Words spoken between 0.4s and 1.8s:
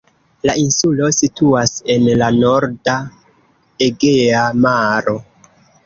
La insulo situas